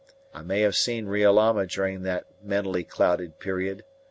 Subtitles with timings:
[0.33, 3.83] I may have seen Roraima during that mentally clouded period.